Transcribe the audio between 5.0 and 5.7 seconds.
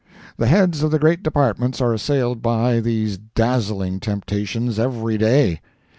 day.